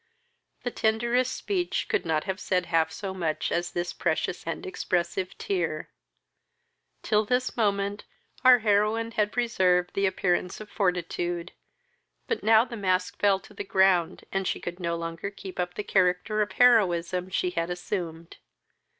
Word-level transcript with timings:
The 0.63 0.71
tenderest 0.71 1.31
speech 1.31 1.85
could 1.87 2.07
not 2.07 2.23
have 2.23 2.39
said 2.39 2.65
half 2.65 2.91
so 2.91 3.13
much 3.13 3.51
as 3.51 3.69
this 3.71 3.93
precious 3.93 4.47
and 4.47 4.65
expressive 4.65 5.37
tear. 5.37 5.91
Till 7.03 7.23
this 7.23 7.55
moment 7.55 8.05
out 8.43 8.61
heroine 8.61 9.11
had 9.11 9.31
preserved 9.31 9.93
the 9.93 10.07
appearance 10.07 10.59
of 10.59 10.71
fortitude; 10.71 11.51
but 12.25 12.41
now 12.43 12.65
the 12.65 12.75
mask 12.75 13.19
fell 13.19 13.39
to 13.41 13.53
the 13.53 13.63
ground, 13.63 14.23
and 14.31 14.47
she 14.47 14.59
could 14.59 14.79
no 14.79 14.95
longer 14.95 15.29
keep 15.29 15.59
up 15.59 15.75
the 15.75 15.83
character 15.83 16.41
of 16.41 16.53
heroism 16.53 17.29
she 17.29 17.51
had 17.51 17.69
assumed. 17.69 18.37